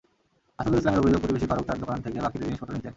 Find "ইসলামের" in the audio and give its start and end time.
0.79-0.97